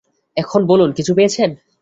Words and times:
এখন 0.37 0.61
বলুন, 0.65 0.89
কিছু 0.91 1.11
পেয়েছেন? 1.15 1.49